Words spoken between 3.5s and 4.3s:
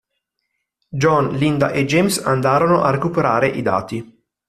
dati.